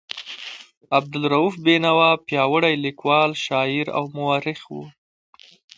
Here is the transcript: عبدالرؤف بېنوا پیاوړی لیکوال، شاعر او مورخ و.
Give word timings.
عبدالرؤف 0.97 1.53
بېنوا 1.65 2.11
پیاوړی 2.27 2.75
لیکوال، 2.85 3.31
شاعر 3.45 3.87
او 3.97 4.03
مورخ 4.15 4.61
و. 4.73 4.75